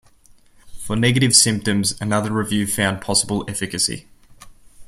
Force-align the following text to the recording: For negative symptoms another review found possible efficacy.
For 0.79 0.95
negative 0.95 1.35
symptoms 1.35 1.95
another 2.01 2.31
review 2.33 2.65
found 2.65 3.01
possible 3.01 3.45
efficacy. 3.47 4.07